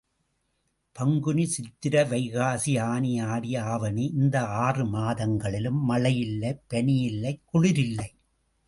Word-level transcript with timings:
பங்குனி 0.95 1.45
சித்திரை 1.45 2.01
வைகாசி 2.09 2.73
ஆனி 2.79 3.11
ஆடி 3.19 3.55
ஆவணி 3.55 4.05
இந்த 4.15 4.45
ஆறு 4.45 4.85
மாதங்களிலும் 4.85 5.81
மழையில்லை, 5.89 6.53
பனியில்லை, 6.67 7.33
குளிரில்லை. 7.53 8.09